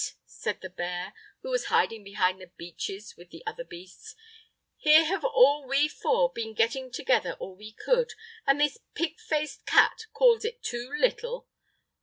[0.25, 1.13] said the bear,
[1.43, 4.15] who was hiding behind the beeches with the other beasts,
[4.77, 8.13] "here have all we four been getting together all we could,
[8.47, 11.47] and this pig faced cat calls it too little!